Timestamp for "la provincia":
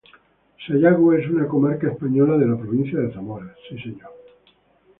2.47-2.99